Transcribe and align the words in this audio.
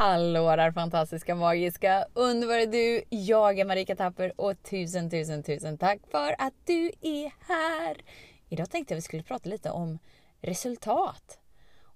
Hallå 0.00 0.56
där 0.56 0.72
fantastiska, 0.72 1.34
magiska, 1.34 2.06
underbara 2.14 2.66
du! 2.66 3.02
Jag 3.08 3.58
är 3.58 3.64
Marika 3.64 3.96
Tapper 3.96 4.32
och 4.36 4.62
tusen, 4.62 5.10
tusen, 5.10 5.42
tusen 5.42 5.78
tack 5.78 5.98
för 6.10 6.34
att 6.38 6.54
du 6.64 6.92
är 7.00 7.32
här! 7.48 7.96
Idag 8.48 8.70
tänkte 8.70 8.94
jag 8.94 8.96
vi 8.96 9.02
skulle 9.02 9.22
prata 9.22 9.48
lite 9.48 9.70
om 9.70 9.98
resultat 10.40 11.38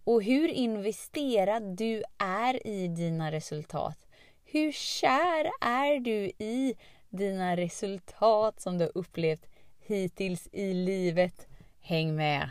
och 0.04 0.22
hur 0.22 0.48
investerad 0.48 1.76
du 1.76 2.02
är 2.18 2.66
i 2.66 2.88
dina 2.88 3.32
resultat. 3.32 3.98
Hur 4.44 4.72
kär 4.72 5.50
är 5.60 6.00
du 6.00 6.30
i 6.38 6.74
dina 7.10 7.56
resultat 7.56 8.60
som 8.60 8.78
du 8.78 8.84
har 8.84 8.98
upplevt 8.98 9.46
hittills 9.80 10.48
i 10.52 10.74
livet? 10.74 11.46
Häng 11.80 12.16
med! 12.16 12.50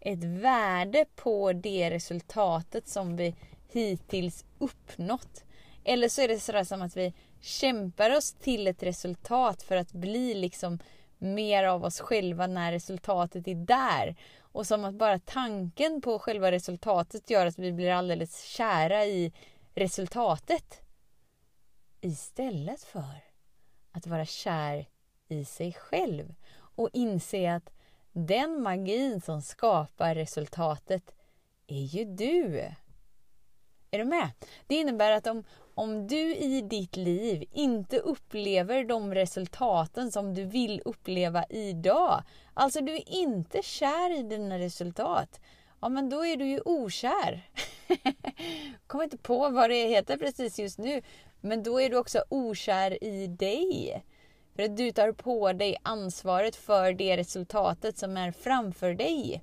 ett 0.00 0.24
värde 0.24 1.04
på 1.16 1.52
det 1.52 1.90
resultatet 1.90 2.88
som 2.88 3.16
vi 3.16 3.34
hittills 3.72 4.44
uppnått. 4.58 5.44
Eller 5.84 6.08
så 6.08 6.22
är 6.22 6.28
det 6.28 6.40
sådär 6.40 6.64
som 6.64 6.82
att 6.82 6.96
vi 6.96 7.14
kämpar 7.40 8.16
oss 8.16 8.32
till 8.32 8.66
ett 8.66 8.82
resultat 8.82 9.62
för 9.62 9.76
att 9.76 9.92
bli 9.92 10.34
liksom 10.34 10.78
mer 11.18 11.64
av 11.64 11.84
oss 11.84 12.00
själva 12.00 12.46
när 12.46 12.72
resultatet 12.72 13.48
är 13.48 13.54
där. 13.54 14.16
Och 14.40 14.66
som 14.66 14.84
att 14.84 14.94
bara 14.94 15.18
tanken 15.18 16.00
på 16.00 16.18
själva 16.18 16.52
resultatet 16.52 17.30
gör 17.30 17.46
att 17.46 17.58
vi 17.58 17.72
blir 17.72 17.90
alldeles 17.90 18.42
kära 18.42 19.04
i 19.04 19.32
resultatet. 19.74 20.80
Istället 22.00 22.82
för 22.82 23.24
att 23.92 24.06
vara 24.06 24.24
kär 24.24 24.86
i 25.28 25.44
sig 25.44 25.72
själv 25.72 26.34
och 26.58 26.90
inse 26.92 27.54
att 27.54 27.70
den 28.26 28.62
magin 28.62 29.20
som 29.20 29.42
skapar 29.42 30.14
resultatet 30.14 31.14
är 31.66 31.82
ju 31.82 32.04
du. 32.04 32.70
Är 33.90 33.98
du 33.98 34.04
med? 34.04 34.30
Det 34.66 34.74
innebär 34.74 35.10
att 35.10 35.26
om, 35.26 35.44
om 35.74 36.06
du 36.06 36.34
i 36.36 36.60
ditt 36.60 36.96
liv 36.96 37.44
inte 37.52 37.98
upplever 37.98 38.84
de 38.84 39.14
resultaten 39.14 40.12
som 40.12 40.34
du 40.34 40.44
vill 40.44 40.82
uppleva 40.84 41.44
idag, 41.48 42.22
alltså 42.54 42.80
du 42.80 42.92
är 42.94 43.08
inte 43.08 43.62
kär 43.62 44.18
i 44.18 44.22
dina 44.22 44.58
resultat, 44.58 45.40
ja 45.80 45.88
men 45.88 46.10
då 46.10 46.24
är 46.24 46.36
du 46.36 46.46
ju 46.46 46.60
okär. 46.64 47.50
Kommer 48.86 49.04
inte 49.04 49.18
på 49.18 49.50
vad 49.50 49.70
det 49.70 49.88
heter 49.88 50.16
precis 50.16 50.58
just 50.58 50.78
nu, 50.78 51.02
men 51.40 51.62
då 51.62 51.80
är 51.80 51.90
du 51.90 51.96
också 51.96 52.24
okär 52.28 53.04
i 53.04 53.26
dig. 53.26 54.02
För 54.58 54.62
att 54.64 54.76
du 54.76 54.92
tar 54.92 55.12
på 55.12 55.52
dig 55.52 55.76
ansvaret 55.82 56.56
för 56.56 56.92
det 56.92 57.16
resultatet 57.16 57.98
som 57.98 58.16
är 58.16 58.32
framför 58.32 58.94
dig. 58.94 59.42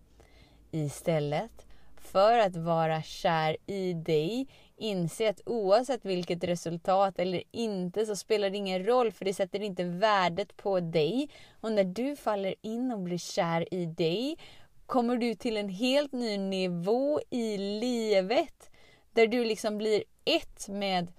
Istället 0.72 1.66
för 1.98 2.40
att 2.40 2.56
vara 2.56 3.02
kär 3.02 3.58
i 3.66 3.94
dig, 3.94 4.48
inse 4.78 5.30
att 5.30 5.42
oavsett 5.46 6.06
vilket 6.06 6.44
resultat 6.44 7.20
eller 7.20 7.44
inte 7.52 8.06
så 8.06 8.16
spelar 8.16 8.50
det 8.50 8.58
ingen 8.58 8.86
roll 8.86 9.12
för 9.12 9.26
det 9.26 9.34
sätter 9.34 9.62
inte 9.62 9.84
värdet 9.84 10.58
på 10.58 10.80
dig. 10.80 11.30
Och 11.62 11.72
när 11.72 11.84
du 11.84 12.16
faller 12.16 12.56
in 12.62 12.92
och 12.92 13.00
blir 13.00 13.18
kär 13.18 13.74
i 13.74 13.86
dig 13.86 14.38
kommer 14.86 15.18
du 15.18 15.36
till 15.36 15.58
en 15.58 15.70
helt 15.70 16.12
ny 16.12 16.38
nivå 16.38 17.22
i 17.30 17.58
livet. 17.58 18.70
Där 19.14 19.28
du 19.28 19.46
liksom 19.46 19.78
blir 19.78 20.04
ett 20.26 20.68
med 20.68 21.12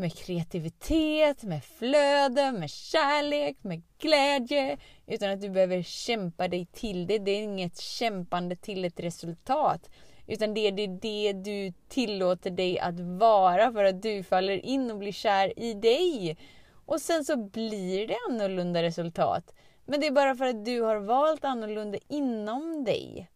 med 0.00 0.14
kreativitet, 0.14 1.42
med 1.42 1.64
flöde, 1.64 2.52
med 2.52 2.70
kärlek, 2.70 3.56
med 3.60 3.82
glädje. 3.98 4.78
Utan 5.06 5.30
att 5.30 5.40
du 5.40 5.50
behöver 5.50 5.82
kämpa 5.82 6.48
dig 6.48 6.66
till 6.66 7.06
det. 7.06 7.18
Det 7.18 7.30
är 7.30 7.42
inget 7.42 7.78
kämpande 7.78 8.56
till 8.56 8.84
ett 8.84 9.00
resultat. 9.00 9.90
Utan 10.26 10.54
det 10.54 10.60
är 10.60 10.72
det, 10.72 10.86
det 10.86 11.32
du 11.32 11.72
tillåter 11.88 12.50
dig 12.50 12.78
att 12.78 13.00
vara 13.00 13.72
för 13.72 13.84
att 13.84 14.02
du 14.02 14.22
faller 14.22 14.66
in 14.66 14.90
och 14.90 14.98
blir 14.98 15.12
kär 15.12 15.58
i 15.58 15.74
dig. 15.74 16.38
Och 16.86 17.00
sen 17.00 17.24
så 17.24 17.36
blir 17.36 18.08
det 18.08 18.16
annorlunda 18.28 18.82
resultat. 18.82 19.54
Men 19.84 20.00
det 20.00 20.06
är 20.06 20.10
bara 20.10 20.34
för 20.34 20.46
att 20.46 20.64
du 20.64 20.80
har 20.82 20.96
valt 20.96 21.44
annorlunda 21.44 21.98
inom 22.08 22.84
dig. 22.84 23.30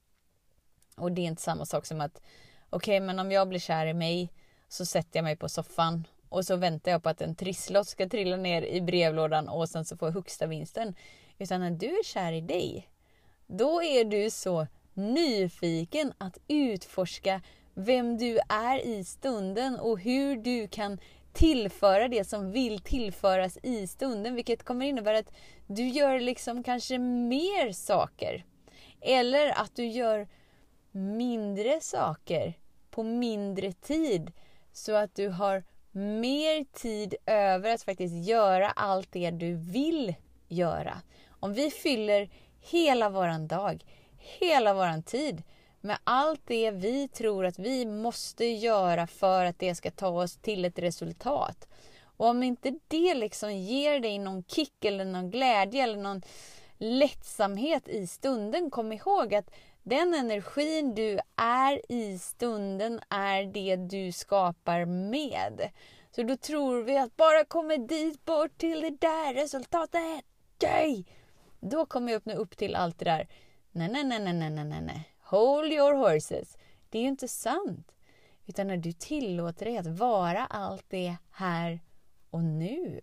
Och 0.97 1.13
det 1.13 1.21
är 1.21 1.27
inte 1.27 1.43
samma 1.43 1.67
sak 1.67 1.87
som 1.87 2.01
att 2.01 2.23
okej, 2.71 2.97
okay, 2.97 3.07
men 3.07 3.19
om 3.19 3.33
jag 3.33 3.49
blir 3.49 3.59
kär 3.59 3.87
i 3.87 3.95
mig 3.95 4.33
så 4.69 4.87
sätter 4.87 5.19
jag 5.19 5.25
mig 5.25 5.37
på 5.37 5.49
soffan 5.49 6.05
och 6.35 6.45
så 6.45 6.57
väntar 6.57 6.91
jag 6.91 7.03
på 7.03 7.09
att 7.09 7.21
en 7.21 7.35
trisslott 7.35 7.89
ska 7.89 8.09
trilla 8.09 8.37
ner 8.37 8.63
i 8.63 8.81
brevlådan 8.81 9.49
och 9.49 9.69
sen 9.69 9.85
så 9.85 9.97
får 9.97 10.09
jag 10.09 10.15
högsta 10.15 10.47
vinsten. 10.47 10.95
Utan 11.39 11.61
när 11.61 11.71
du 11.71 11.87
är 11.87 12.05
kär 12.05 12.33
i 12.33 12.41
dig, 12.41 12.89
då 13.47 13.83
är 13.83 14.05
du 14.05 14.31
så 14.31 14.67
nyfiken 14.95 16.13
att 16.19 16.39
utforska 16.49 17.43
vem 17.75 18.19
du 18.19 18.39
är 18.49 18.87
i 18.87 19.05
stunden 19.05 19.79
och 19.79 19.99
hur 20.01 20.37
du 20.37 20.69
kan 20.69 20.99
tillföra 21.33 22.09
det 22.09 22.25
som 22.25 22.53
vill 22.53 22.79
tillföras 22.79 23.59
i 23.63 23.87
stunden. 23.87 24.35
Vilket 24.35 24.65
kommer 24.65 24.87
innebära 24.87 25.19
att 25.19 25.35
du 25.67 25.89
gör 25.89 26.21
liksom 26.21 26.63
kanske 26.63 26.99
mer 26.99 27.73
saker. 27.73 28.45
Eller 29.01 29.61
att 29.61 29.77
du 29.77 29.87
gör 29.87 30.29
mindre 30.93 31.81
saker 31.81 32.55
på 32.91 33.03
mindre 33.03 33.73
tid. 33.73 34.33
Så 34.73 34.95
att 34.95 35.15
du 35.15 35.29
har 35.29 35.65
mer 35.95 36.65
tid 36.73 37.15
över 37.27 37.75
att 37.75 37.83
faktiskt 37.83 38.29
göra 38.29 38.71
allt 38.71 39.13
det 39.13 39.31
du 39.31 39.55
vill 39.55 40.15
göra. 40.49 41.01
Om 41.29 41.53
vi 41.53 41.71
fyller 41.71 42.29
hela 42.61 43.09
våran 43.09 43.47
dag, 43.47 43.85
hela 44.19 44.75
våran 44.75 45.03
tid 45.03 45.43
med 45.81 45.99
allt 46.05 46.41
det 46.45 46.71
vi 46.71 47.09
tror 47.09 47.47
att 47.47 47.59
vi 47.59 47.87
måste 47.87 48.45
göra 48.45 49.07
för 49.07 49.45
att 49.45 49.59
det 49.59 49.75
ska 49.75 49.91
ta 49.91 50.09
oss 50.09 50.37
till 50.37 50.65
ett 50.65 50.79
resultat. 50.79 51.69
Och 52.17 52.27
om 52.27 52.43
inte 52.43 52.79
det 52.89 53.15
liksom 53.15 53.53
ger 53.53 54.01
dig 54.01 54.19
någon 54.19 54.45
kick 54.45 54.85
eller 54.85 55.05
någon 55.05 55.31
glädje 55.31 55.83
eller 55.83 55.97
någon 55.97 56.23
lättsamhet 56.79 57.89
i 57.89 58.07
stunden, 58.07 58.71
kom 58.71 58.93
ihåg 58.93 59.35
att 59.35 59.51
den 59.85 60.15
energin 60.15 60.95
du 60.95 61.19
är 61.37 61.93
i 61.93 62.19
stunden 62.19 63.01
är 63.09 63.45
det 63.45 63.77
du 63.77 64.13
skapar 64.13 64.85
med. 64.85 65.71
Så 66.11 66.23
då 66.23 66.37
tror 66.37 66.83
vi 66.83 66.99
att 66.99 67.17
bara 67.17 67.45
kommer 67.45 67.79
dit 67.79 68.25
bort 68.25 68.59
till 68.59 68.81
det 68.81 68.91
där 68.91 69.35
resultatet, 69.35 70.25
yay! 70.63 71.05
Då 71.61 71.87
kommer 71.87 72.13
jag 72.13 72.17
öppna 72.17 72.35
upp 72.35 72.57
till 72.57 72.75
allt 72.75 72.99
det 72.99 73.05
där. 73.05 73.29
Nej, 73.73 73.89
nej, 73.89 74.05
nej, 74.05 74.21
nej, 74.21 74.51
nej, 74.51 74.65
nej, 74.65 74.83
nej. 74.83 75.09
Hold 75.21 75.73
your 75.73 75.95
horses. 75.95 76.57
Det 76.91 76.99
är 76.99 77.03
ju 77.03 77.09
inte 77.09 77.29
sant. 77.29 77.93
Utan 78.47 78.67
när 78.67 78.77
du 78.77 78.93
tillåter 78.93 79.67
dig 79.67 79.79
att 79.79 79.87
vara 79.87 80.47
allt 80.47 80.85
det 80.89 81.17
här 81.31 81.81
och 82.31 82.45
nu 82.45 83.01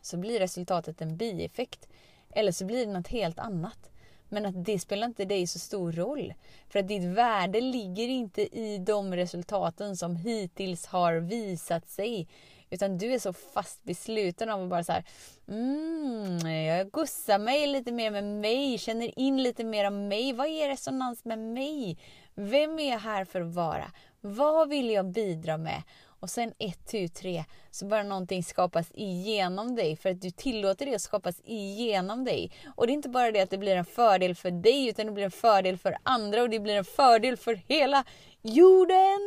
så 0.00 0.16
blir 0.16 0.38
resultatet 0.38 1.00
en 1.00 1.16
bieffekt. 1.16 1.88
Eller 2.30 2.52
så 2.52 2.64
blir 2.64 2.86
det 2.86 2.92
något 2.92 3.08
helt 3.08 3.38
annat. 3.38 3.90
Men 4.28 4.46
att 4.46 4.64
det 4.64 4.78
spelar 4.78 5.06
inte 5.06 5.24
dig 5.24 5.46
så 5.46 5.58
stor 5.58 5.92
roll. 5.92 6.34
För 6.68 6.78
att 6.78 6.88
ditt 6.88 7.04
värde 7.04 7.60
ligger 7.60 8.08
inte 8.08 8.58
i 8.58 8.78
de 8.78 9.14
resultaten 9.14 9.96
som 9.96 10.16
hittills 10.16 10.86
har 10.86 11.14
visat 11.14 11.88
sig. 11.88 12.28
Utan 12.70 12.98
du 12.98 13.14
är 13.14 13.18
så 13.18 13.32
fast 13.32 13.84
besluten 13.84 14.50
av 14.50 14.62
att 14.62 14.68
bara 14.68 14.84
så 14.84 14.92
här, 14.92 15.04
mm, 15.48 16.64
jag 16.64 16.90
gussar 16.90 17.38
mig 17.38 17.66
lite 17.66 17.92
mer 17.92 18.10
med 18.10 18.24
mig, 18.24 18.78
känner 18.78 19.18
in 19.18 19.42
lite 19.42 19.64
mer 19.64 19.84
av 19.84 19.92
mig. 19.92 20.32
Vad 20.32 20.46
är 20.46 20.68
resonans 20.68 21.24
med 21.24 21.38
mig? 21.38 21.98
Vem 22.34 22.78
är 22.78 22.90
jag 22.90 22.98
här 22.98 23.24
för 23.24 23.40
att 23.40 23.54
vara? 23.54 23.92
Vad 24.20 24.68
vill 24.68 24.90
jag 24.90 25.06
bidra 25.06 25.56
med? 25.56 25.82
Och 26.20 26.30
sen 26.30 26.52
ett, 26.58 26.86
tu, 26.86 27.08
tre 27.08 27.44
så 27.70 27.86
börjar 27.86 28.04
någonting 28.04 28.42
skapas 28.42 28.90
igenom 28.94 29.76
dig 29.76 29.96
för 29.96 30.10
att 30.10 30.20
du 30.20 30.30
tillåter 30.30 30.86
det 30.86 30.94
att 30.94 31.02
skapas 31.02 31.40
igenom 31.44 32.24
dig. 32.24 32.52
Och 32.76 32.86
det 32.86 32.92
är 32.92 32.94
inte 32.94 33.08
bara 33.08 33.32
det 33.32 33.40
att 33.40 33.50
det 33.50 33.58
blir 33.58 33.76
en 33.76 33.84
fördel 33.84 34.34
för 34.34 34.50
dig 34.50 34.88
utan 34.88 35.06
det 35.06 35.12
blir 35.12 35.24
en 35.24 35.30
fördel 35.30 35.78
för 35.78 35.96
andra 36.02 36.42
och 36.42 36.50
det 36.50 36.60
blir 36.60 36.76
en 36.76 36.84
fördel 36.84 37.36
för 37.36 37.54
hela 37.54 38.04
jorden. 38.42 39.20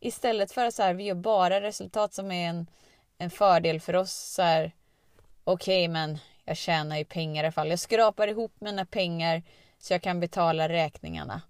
Istället 0.00 0.52
för 0.52 0.66
att 0.66 0.74
så 0.74 0.82
här, 0.82 0.94
vi 0.94 1.04
gör 1.04 1.14
bara 1.14 1.60
resultat 1.60 2.14
som 2.14 2.30
är 2.30 2.48
en, 2.48 2.66
en 3.18 3.30
fördel 3.30 3.80
för 3.80 3.96
oss. 3.96 4.12
så 4.12 4.42
här 4.42 4.72
Okej, 5.44 5.84
okay, 5.84 5.92
men 5.92 6.18
jag 6.44 6.56
tjänar 6.56 6.98
ju 6.98 7.04
pengar 7.04 7.42
i 7.42 7.46
alla 7.46 7.52
fall. 7.52 7.70
Jag 7.70 7.78
skrapar 7.78 8.28
ihop 8.28 8.52
mina 8.58 8.84
pengar 8.86 9.42
så 9.78 9.94
jag 9.94 10.02
kan 10.02 10.20
betala 10.20 10.68
räkningarna. 10.68 11.42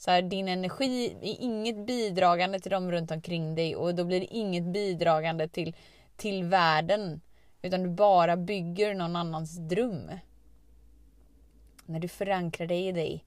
Så 0.00 0.10
här, 0.10 0.22
din 0.22 0.48
energi 0.48 1.16
är 1.22 1.40
inget 1.40 1.86
bidragande 1.86 2.60
till 2.60 2.70
dem 2.70 2.92
runt 2.92 3.10
omkring 3.10 3.54
dig 3.54 3.76
och 3.76 3.94
då 3.94 4.04
blir 4.04 4.20
det 4.20 4.34
inget 4.34 4.64
bidragande 4.64 5.48
till, 5.48 5.76
till 6.16 6.44
världen. 6.44 7.20
Utan 7.62 7.82
du 7.82 7.88
bara 7.88 8.36
bygger 8.36 8.94
någon 8.94 9.16
annans 9.16 9.56
dröm. 9.56 10.10
När 11.86 12.00
du 12.00 12.08
förankrar 12.08 12.66
dig 12.66 12.86
i 12.86 12.92
dig, 12.92 13.24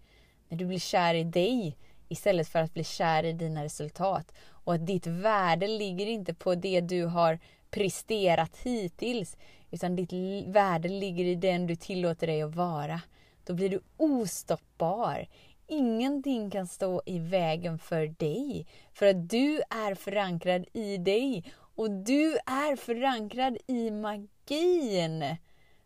när 0.49 0.57
du 0.57 0.65
blir 0.65 0.79
kär 0.79 1.15
i 1.15 1.23
dig 1.23 1.77
istället 2.07 2.47
för 2.47 2.59
att 2.59 2.73
bli 2.73 2.83
kär 2.83 3.23
i 3.23 3.33
dina 3.33 3.63
resultat. 3.63 4.33
Och 4.47 4.73
att 4.73 4.87
ditt 4.87 5.07
värde 5.07 5.67
ligger 5.67 6.05
inte 6.05 6.33
på 6.33 6.55
det 6.55 6.81
du 6.81 7.05
har 7.05 7.39
presterat 7.69 8.57
hittills 8.63 9.37
utan 9.71 9.95
ditt 9.95 10.13
värde 10.47 10.87
ligger 10.87 11.25
i 11.25 11.35
den 11.35 11.67
du 11.67 11.75
tillåter 11.75 12.27
dig 12.27 12.41
att 12.41 12.55
vara. 12.55 13.01
Då 13.45 13.53
blir 13.53 13.69
du 13.69 13.81
ostoppbar. 13.97 15.27
Ingenting 15.67 16.49
kan 16.49 16.67
stå 16.67 17.01
i 17.05 17.19
vägen 17.19 17.79
för 17.79 18.07
dig. 18.07 18.67
För 18.93 19.05
att 19.05 19.29
du 19.29 19.61
är 19.69 19.95
förankrad 19.95 20.65
i 20.73 20.97
dig. 20.97 21.53
Och 21.75 21.91
du 21.91 22.37
är 22.37 22.75
förankrad 22.75 23.57
i 23.67 23.91
magin. 23.91 25.35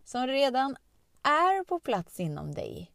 Som 0.04 0.28
redan 0.28 0.78
är 1.24 1.64
på 1.64 1.80
plats 1.80 2.20
inom 2.20 2.54
dig. 2.54 2.92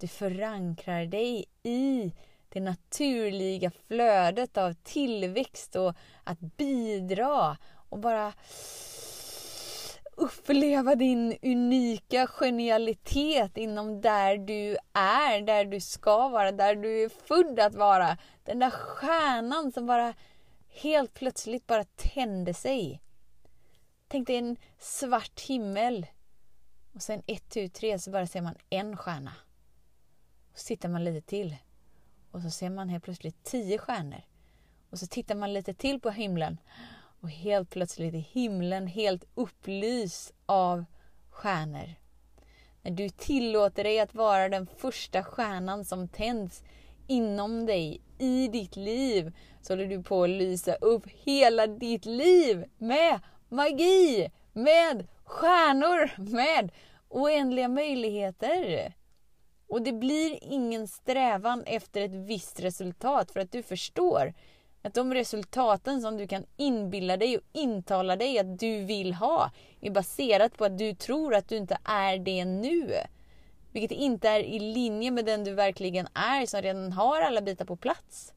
Du 0.00 0.08
förankrar 0.08 1.06
dig 1.06 1.44
i 1.62 2.12
det 2.48 2.60
naturliga 2.60 3.70
flödet 3.70 4.56
av 4.56 4.72
tillväxt 4.72 5.76
och 5.76 5.94
att 6.24 6.40
bidra 6.40 7.56
och 7.88 7.98
bara 7.98 8.32
uppleva 10.18 10.94
din 10.94 11.38
unika 11.42 12.26
genialitet 12.26 13.56
inom 13.56 14.00
där 14.00 14.38
du 14.38 14.76
är, 14.92 15.42
där 15.42 15.64
du 15.64 15.80
ska 15.80 16.28
vara, 16.28 16.52
där 16.52 16.76
du 16.76 17.02
är 17.02 17.08
född 17.08 17.60
att 17.60 17.74
vara. 17.74 18.18
Den 18.44 18.58
där 18.58 18.70
stjärnan 18.70 19.72
som 19.72 19.86
bara 19.86 20.14
helt 20.68 21.14
plötsligt 21.14 21.66
bara 21.66 21.84
tände 21.84 22.54
sig. 22.54 23.02
Tänk 24.08 24.26
dig 24.26 24.36
en 24.36 24.56
svart 24.78 25.40
himmel 25.40 26.06
och 26.94 27.02
sen 27.02 27.22
ett, 27.26 27.50
tu, 27.50 27.68
tre 27.68 27.98
så 27.98 28.10
bara 28.10 28.26
ser 28.26 28.42
man 28.42 28.54
en 28.70 28.96
stjärna. 28.96 29.32
Och 30.52 30.58
så 30.58 30.66
tittar 30.66 30.88
man 30.88 31.04
lite 31.04 31.28
till 31.28 31.56
och 32.30 32.42
så 32.42 32.50
ser 32.50 32.70
man 32.70 32.88
helt 32.88 33.04
plötsligt 33.04 33.44
tio 33.44 33.78
stjärnor. 33.78 34.22
Och 34.90 34.98
så 34.98 35.06
tittar 35.06 35.34
man 35.34 35.52
lite 35.52 35.74
till 35.74 36.00
på 36.00 36.10
himlen 36.10 36.58
och 37.20 37.30
helt 37.30 37.70
plötsligt 37.70 38.14
är 38.14 38.18
himlen 38.18 38.86
helt 38.86 39.24
upplyst 39.34 40.32
av 40.46 40.84
stjärnor. 41.30 41.94
När 42.82 42.90
du 42.90 43.08
tillåter 43.08 43.84
dig 43.84 44.00
att 44.00 44.14
vara 44.14 44.48
den 44.48 44.66
första 44.66 45.24
stjärnan 45.24 45.84
som 45.84 46.08
tänds 46.08 46.62
inom 47.06 47.66
dig, 47.66 48.00
i 48.18 48.48
ditt 48.48 48.76
liv, 48.76 49.32
så 49.62 49.72
håller 49.72 49.86
du 49.86 50.02
på 50.02 50.22
att 50.22 50.30
lysa 50.30 50.74
upp 50.74 51.06
hela 51.24 51.66
ditt 51.66 52.04
liv 52.04 52.64
med 52.78 53.20
magi, 53.48 54.30
med 54.52 55.06
stjärnor, 55.24 56.10
med 56.30 56.72
oändliga 57.08 57.68
möjligheter. 57.68 58.94
Och 59.68 59.82
det 59.82 59.92
blir 59.92 60.38
ingen 60.42 60.88
strävan 60.88 61.62
efter 61.66 62.00
ett 62.00 62.14
visst 62.14 62.60
resultat 62.60 63.30
för 63.30 63.40
att 63.40 63.52
du 63.52 63.62
förstår 63.62 64.34
att 64.88 64.94
de 64.94 65.14
resultaten 65.14 66.00
som 66.00 66.16
du 66.16 66.26
kan 66.26 66.46
inbilla 66.56 67.16
dig 67.16 67.36
och 67.36 67.42
intala 67.52 68.16
dig 68.16 68.38
att 68.38 68.58
du 68.58 68.84
vill 68.84 69.14
ha 69.14 69.50
är 69.80 69.90
baserat 69.90 70.56
på 70.56 70.64
att 70.64 70.78
du 70.78 70.94
tror 70.94 71.34
att 71.34 71.48
du 71.48 71.56
inte 71.56 71.78
är 71.84 72.18
det 72.18 72.44
nu. 72.44 72.94
Vilket 73.72 73.98
inte 73.98 74.28
är 74.28 74.40
i 74.40 74.58
linje 74.58 75.10
med 75.10 75.24
den 75.24 75.44
du 75.44 75.54
verkligen 75.54 76.08
är 76.14 76.46
som 76.46 76.62
redan 76.62 76.92
har 76.92 77.20
alla 77.20 77.40
bitar 77.40 77.64
på 77.64 77.76
plats. 77.76 78.34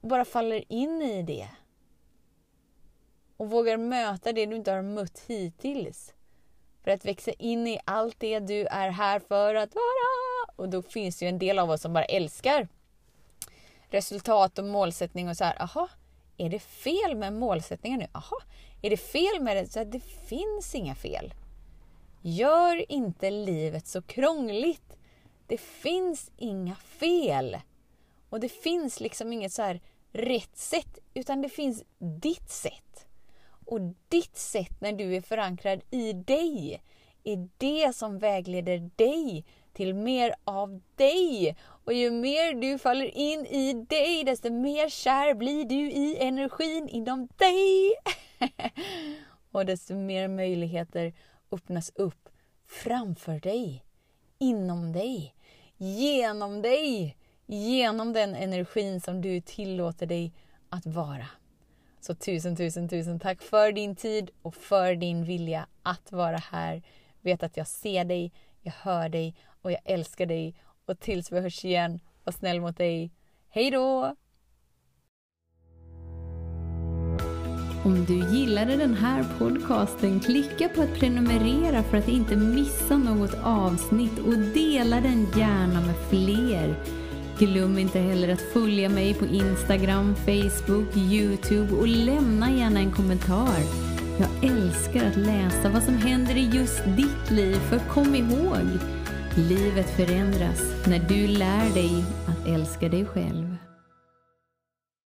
Och 0.00 0.08
bara 0.08 0.24
faller 0.24 0.64
in 0.68 1.02
i 1.02 1.22
det. 1.22 1.48
Och 3.36 3.50
vågar 3.50 3.76
möta 3.76 4.32
det 4.32 4.46
du 4.46 4.56
inte 4.56 4.70
har 4.70 4.82
mött 4.82 5.22
hittills. 5.26 6.14
För 6.84 6.90
att 6.90 7.04
växa 7.04 7.32
in 7.32 7.66
i 7.66 7.80
allt 7.84 8.20
det 8.20 8.38
du 8.38 8.66
är 8.66 8.90
här 8.90 9.18
för 9.18 9.54
att 9.54 9.74
vara. 9.74 10.54
Och 10.56 10.68
då 10.68 10.82
finns 10.82 11.18
det 11.18 11.24
ju 11.24 11.28
en 11.28 11.38
del 11.38 11.58
av 11.58 11.70
oss 11.70 11.80
som 11.82 11.92
bara 11.92 12.04
älskar 12.04 12.68
resultat 13.90 14.58
och 14.58 14.64
målsättning 14.64 15.28
och 15.28 15.36
så 15.36 15.44
här, 15.44 15.62
aha, 15.62 15.88
är 16.36 16.50
det 16.50 16.58
fel 16.58 17.16
med 17.16 17.32
målsättningar 17.32 17.98
nu? 17.98 18.06
Aha, 18.12 18.36
är 18.82 18.90
det 18.90 18.96
fel 18.96 19.40
med 19.42 19.56
det? 19.56 19.72
Så 19.72 19.78
här, 19.78 19.86
det 19.86 20.00
finns 20.00 20.74
inga 20.74 20.94
fel. 20.94 21.34
Gör 22.22 22.92
inte 22.92 23.30
livet 23.30 23.86
så 23.86 24.02
krångligt. 24.02 24.96
Det 25.46 25.60
finns 25.60 26.30
inga 26.36 26.74
fel. 26.74 27.56
Och 28.28 28.40
det 28.40 28.48
finns 28.48 29.00
liksom 29.00 29.32
inget 29.32 29.52
så 29.52 29.62
här 29.62 29.80
rätt 30.12 30.56
sätt, 30.56 30.98
utan 31.14 31.42
det 31.42 31.48
finns 31.48 31.82
ditt 31.98 32.50
sätt. 32.50 33.06
Och 33.66 33.80
ditt 34.08 34.36
sätt 34.36 34.80
när 34.80 34.92
du 34.92 35.16
är 35.16 35.20
förankrad 35.20 35.80
i 35.90 36.12
dig 36.12 36.82
är 37.24 37.48
det 37.56 37.96
som 37.96 38.18
vägleder 38.18 38.90
dig 38.96 39.44
till 39.78 39.94
mer 39.94 40.34
av 40.44 40.80
dig. 40.96 41.56
Och 41.84 41.92
ju 41.92 42.10
mer 42.10 42.54
du 42.54 42.78
faller 42.78 43.16
in 43.16 43.46
i 43.46 43.72
dig, 43.88 44.24
desto 44.24 44.50
mer 44.50 44.88
kär 44.88 45.34
blir 45.34 45.64
du 45.64 45.90
i 45.90 46.16
energin 46.20 46.88
inom 46.88 47.28
dig. 47.36 47.94
och 49.52 49.66
desto 49.66 49.94
mer 49.94 50.28
möjligheter 50.28 51.12
öppnas 51.50 51.92
upp 51.94 52.28
framför 52.66 53.40
dig, 53.40 53.84
inom 54.38 54.92
dig, 54.92 55.34
genom 55.76 56.62
dig, 56.62 57.16
genom 57.46 58.12
den 58.12 58.34
energin 58.34 59.00
som 59.00 59.20
du 59.20 59.40
tillåter 59.40 60.06
dig 60.06 60.32
att 60.68 60.86
vara. 60.86 61.26
Så 62.00 62.14
tusen, 62.14 62.56
tusen, 62.56 62.88
tusen 62.88 63.20
tack 63.20 63.42
för 63.42 63.72
din 63.72 63.96
tid 63.96 64.30
och 64.42 64.54
för 64.54 64.94
din 64.94 65.24
vilja 65.24 65.66
att 65.82 66.12
vara 66.12 66.36
här. 66.36 66.82
Vet 67.20 67.42
att 67.42 67.56
jag 67.56 67.66
ser 67.66 68.04
dig, 68.04 68.32
jag 68.62 68.72
hör 68.72 69.08
dig 69.08 69.34
och 69.62 69.72
jag 69.72 69.80
älskar 69.84 70.26
dig. 70.26 70.54
Och 70.86 71.00
tills 71.00 71.32
vi 71.32 71.40
hörs 71.40 71.64
igen, 71.64 72.00
var 72.24 72.32
snäll 72.32 72.60
mot 72.60 72.78
dig. 72.78 73.10
Hej 73.48 73.70
då! 73.70 74.14
Om 77.84 78.04
du 78.04 78.36
gillade 78.36 78.76
den 78.76 78.94
här 78.94 79.24
podcasten, 79.38 80.20
klicka 80.20 80.68
på 80.68 80.82
att 80.82 80.94
prenumerera 80.94 81.82
för 81.82 81.96
att 81.96 82.08
inte 82.08 82.36
missa 82.36 82.98
något 82.98 83.34
avsnitt 83.42 84.18
och 84.18 84.38
dela 84.38 85.00
den 85.00 85.26
gärna 85.36 85.80
med 85.80 85.96
fler. 86.10 86.74
Glöm 87.38 87.78
inte 87.78 87.98
heller 87.98 88.28
att 88.32 88.40
följa 88.40 88.88
mig 88.88 89.14
på 89.14 89.24
Instagram, 89.24 90.14
Facebook, 90.16 90.96
Youtube 90.96 91.74
och 91.74 91.88
lämna 91.88 92.50
gärna 92.50 92.80
en 92.80 92.92
kommentar. 92.92 93.58
Jag 94.18 94.50
älskar 94.50 95.04
att 95.06 95.16
läsa 95.16 95.68
vad 95.68 95.82
som 95.82 95.94
händer 95.94 96.36
i 96.36 96.50
just 96.52 96.84
ditt 96.84 97.30
liv, 97.30 97.54
för 97.54 97.78
kom 97.78 98.14
ihåg, 98.14 98.66
livet 99.38 99.90
förändras 99.96 100.62
när 100.86 100.98
du 100.98 101.26
lär 101.26 101.74
dig 101.74 102.04
att 102.26 102.46
älska 102.46 102.88
dig 102.88 103.06
själv. 103.06 103.47